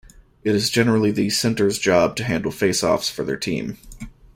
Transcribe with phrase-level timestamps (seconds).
[0.43, 3.77] It is generally the centre's job to handle faceoffs for their team.